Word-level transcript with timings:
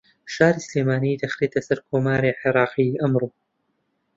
شاری 0.33 0.63
سلێمانی 0.67 1.19
دەخرێتە 1.21 1.59
سەر 1.67 1.79
کۆماری 1.87 2.37
عێراقی 2.39 2.99
ئەمڕۆ 3.01 3.29